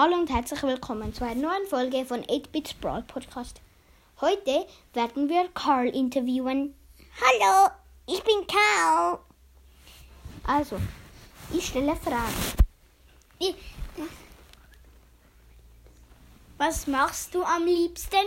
Hallo 0.00 0.14
und 0.14 0.30
herzlich 0.30 0.62
willkommen 0.62 1.12
zu 1.12 1.24
einer 1.24 1.48
neuen 1.48 1.66
Folge 1.66 2.04
von 2.04 2.22
8-Bits 2.22 2.74
Brawl 2.74 3.02
Podcast. 3.02 3.60
Heute 4.20 4.64
werden 4.92 5.28
wir 5.28 5.48
Carl 5.54 5.88
interviewen. 5.88 6.72
Hallo, 7.20 7.72
ich 8.06 8.22
bin 8.22 8.46
Carl. 8.46 9.18
Also, 10.46 10.76
ich 11.52 11.66
stelle 11.66 11.96
Fragen. 11.96 12.32
Was 16.58 16.86
machst 16.86 17.34
du 17.34 17.42
am 17.42 17.64
liebsten? 17.64 18.24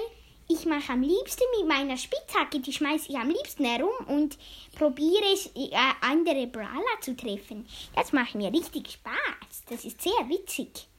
Ich 0.50 0.66
mache 0.66 0.92
am 0.92 1.04
liebsten 1.04 1.46
mit 1.58 1.70
meiner 1.70 1.96
Spitzhacke, 1.96 2.60
die 2.60 2.74
schmeiße 2.74 3.12
ich 3.12 3.18
am 3.18 3.30
liebsten 3.30 3.64
herum 3.64 4.08
und 4.08 4.38
probiere 4.78 5.24
es, 5.32 5.46
äh, 5.56 5.70
andere 6.02 6.48
Brawler 6.48 7.00
zu 7.00 7.16
treffen. 7.16 7.66
Das 7.96 8.12
macht 8.12 8.36
mir 8.36 8.52
richtig 8.52 8.92
Spaß. 8.92 9.64
Das 9.70 9.86
ist 9.86 10.02
sehr 10.02 10.28
witzig. 10.28 10.91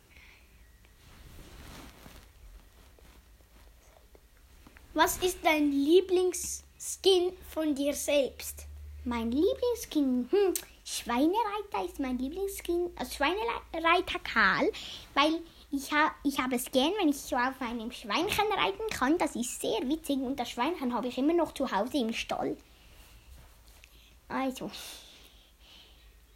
Was 4.95 5.17
ist 5.19 5.39
dein 5.43 5.73
Lieblingsskin 5.73 7.33
von 7.49 7.75
dir 7.75 7.95
selbst? 7.95 8.67
Mein 9.05 9.33
Lieblingsskin, 9.33 10.29
hm, 10.31 10.55
Schweinereiter 10.85 11.87
ist 11.87 11.99
mein 11.99 12.19
Lieblingsskin, 12.19 12.91
also 12.97 13.11
Schweinereiter 13.11 14.19
Karl, 14.19 14.71
weil 15.15 15.41
ich, 15.71 15.91
ha, 15.93 16.15
ich 16.25 16.39
habe 16.39 16.57
es 16.57 16.71
gern, 16.71 16.93
wenn 17.01 17.09
ich 17.09 17.17
so 17.17 17.37
auf 17.37 17.59
einem 17.61 17.91
Schweinchen 17.91 18.53
reiten 18.53 18.87
kann. 18.91 19.17
Das 19.17 19.35
ist 19.35 19.63
sehr 19.63 19.81
witzig 19.89 20.19
und 20.19 20.39
das 20.39 20.51
Schweinchen 20.51 20.93
habe 20.93 21.09
ich 21.09 21.17
immer 21.17 21.33
noch 21.33 21.55
zu 21.55 21.73
Hause 21.73 21.97
im 21.97 22.13
Stall. 22.13 22.55
Also, 24.29 24.71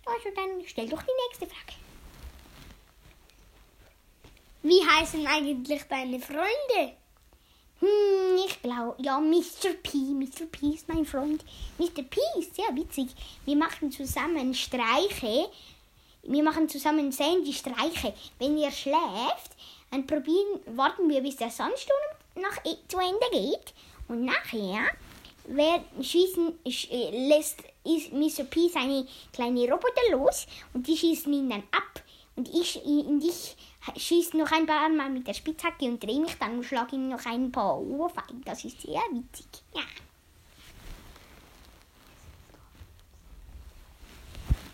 also 0.06 0.28
dann 0.34 0.62
stell 0.64 0.88
doch 0.88 1.02
die 1.02 1.26
nächste 1.28 1.46
Frage. 1.46 1.74
Wie 4.62 4.80
heißen 4.82 5.26
eigentlich 5.26 5.82
deine 5.82 6.18
Freunde? 6.20 6.96
Hm, 7.80 8.25
glaube, 8.66 8.96
ja, 9.02 9.20
Mr. 9.20 9.74
P. 9.82 9.96
Mr. 9.98 10.46
P 10.50 10.74
ist 10.74 10.88
mein 10.88 11.04
Freund. 11.04 11.44
Mr. 11.78 12.02
P 12.02 12.20
ist 12.38 12.56
sehr 12.56 12.74
witzig. 12.74 13.08
Wir 13.44 13.56
machen 13.56 13.92
zusammen 13.92 14.54
Streiche. 14.54 15.48
Wir 16.22 16.42
machen 16.42 16.68
zusammen 16.68 17.12
Sandy 17.12 17.52
Streiche. 17.52 18.12
Wenn 18.38 18.58
er 18.58 18.72
schläft, 18.72 19.52
dann 19.90 20.06
probieren, 20.06 20.60
warten 20.74 21.08
wir, 21.08 21.20
bis 21.20 21.36
der 21.36 21.50
Sandsturm 21.50 21.96
nach, 22.34 22.62
zu 22.88 22.98
Ende 22.98 23.26
geht. 23.32 23.72
Und 24.08 24.24
nachher 24.24 24.90
wer 25.48 25.84
schießen, 26.00 26.58
sch, 26.68 26.90
äh, 26.90 27.28
lässt 27.28 27.62
Mr. 27.84 28.44
P 28.44 28.68
seine 28.68 29.06
kleine 29.32 29.70
Roboter 29.70 30.10
los 30.10 30.46
und 30.74 30.86
die 30.86 30.96
schießen 30.96 31.32
ihn 31.32 31.50
dann 31.50 31.62
ab. 31.70 32.02
Und 32.34 32.48
ich, 32.48 32.84
und 32.84 33.22
ich 33.24 33.56
schieße 33.94 34.36
noch 34.36 34.50
ein 34.50 34.66
paar 34.66 34.88
Mal 34.88 35.10
mit 35.10 35.26
der 35.26 35.34
Spitzhacke 35.34 35.84
und 35.84 36.02
drehe 36.02 36.20
mich 36.20 36.36
dann 36.38 36.58
und 36.58 36.64
schlage 36.64 36.96
ihm 36.96 37.08
noch 37.08 37.24
ein 37.26 37.52
paar 37.52 37.78
Ohrfeigen. 37.78 38.42
Das 38.44 38.64
ist 38.64 38.80
sehr 38.80 39.00
witzig. 39.12 39.46
Ja. 39.74 39.82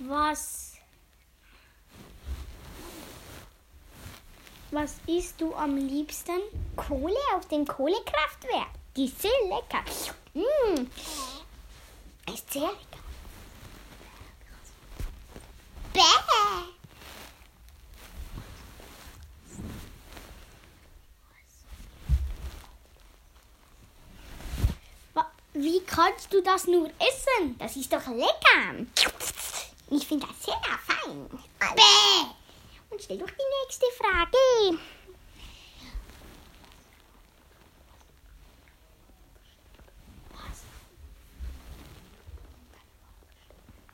Was? 0.00 0.72
Was 4.70 4.96
isst 5.06 5.40
du 5.40 5.54
am 5.54 5.76
liebsten? 5.76 6.40
Kohle 6.76 7.14
aus 7.36 7.46
dem 7.48 7.66
Kohlekraftwerk. 7.66 8.70
Die 8.96 9.04
ist 9.04 9.20
sehr 9.20 9.30
lecker. 9.48 9.84
Mmh. 10.34 10.86
Ist 12.32 12.52
sehr 12.52 12.62
lecker. 12.62 13.02
Bäh. 15.92 16.00
Wie 25.62 25.80
kannst 25.86 26.32
du 26.32 26.42
das 26.42 26.66
nur 26.66 26.88
essen? 26.98 27.56
Das 27.56 27.76
ist 27.76 27.92
doch 27.92 28.04
lecker. 28.08 28.84
Ich 29.90 30.04
finde 30.04 30.26
das 30.26 30.44
sehr 30.44 30.60
fein. 30.84 31.30
Bäh. 31.76 32.26
Und 32.90 33.00
stell 33.00 33.18
doch 33.18 33.28
die 33.28 33.62
nächste 33.62 33.86
Frage. 33.96 34.80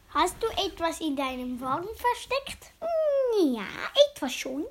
Hast 0.09 0.37
du 0.41 0.47
etwas 0.65 1.03
in 1.03 1.17
deinem 1.17 1.61
Wagen 1.61 1.89
versteckt? 1.95 2.73
Ja, 3.43 3.69
etwas 4.11 4.33
schon. 4.33 4.65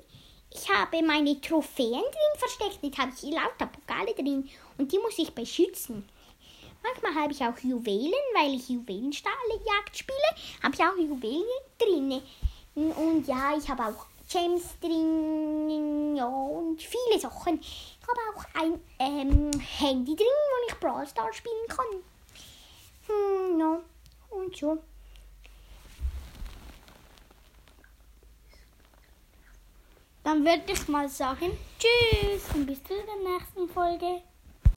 Ich 0.50 0.68
habe 0.68 1.00
meine 1.02 1.40
Trophäen 1.40 1.92
drin 1.92 2.38
versteckt. 2.38 2.80
Jetzt 2.82 2.98
habe 2.98 3.12
ich 3.14 3.30
lauter 3.30 3.66
Pokale 3.66 4.14
drin 4.14 4.50
und 4.78 4.90
die 4.90 4.98
muss 4.98 5.16
ich 5.16 5.32
beschützen. 5.32 6.08
Manchmal 6.88 7.22
habe 7.22 7.32
ich 7.32 7.42
auch 7.42 7.58
Juwelen, 7.58 8.12
weil 8.34 8.54
ich 8.54 8.68
Juwelenjagd 8.68 9.96
spiele. 9.96 10.18
Habe 10.62 10.74
ich 10.74 10.80
auch 10.80 10.96
Juwelen 10.96 11.44
drin. 11.78 12.22
Und 12.74 13.26
ja, 13.26 13.56
ich 13.56 13.68
habe 13.68 13.86
auch 13.86 14.06
Gems 14.30 14.78
drin 14.80 16.16
ja, 16.16 16.26
und 16.26 16.80
viele 16.82 17.18
Sachen. 17.18 17.60
Ich 17.60 17.98
habe 18.06 18.20
auch 18.34 18.44
ein 18.60 18.80
ähm, 18.98 19.50
Handy 19.78 20.14
drin, 20.14 20.26
wo 20.26 20.68
ich 20.68 20.80
Brawl 20.80 21.06
Stars 21.06 21.36
spielen 21.36 21.68
kann. 21.68 21.86
Hm, 23.06 23.60
ja, 23.60 23.80
und 24.30 24.56
so. 24.56 24.78
Dann 30.24 30.44
würde 30.44 30.72
ich 30.72 30.88
mal 30.88 31.08
sagen, 31.08 31.56
tschüss 31.78 32.54
und 32.54 32.66
bis 32.66 32.82
zur 32.84 32.96
nächsten 32.96 33.68
Folge. 33.68 34.22